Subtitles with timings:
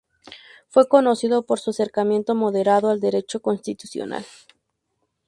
[0.69, 4.25] Fue conocido por su acercamiento moderado al Derecho Constitucional.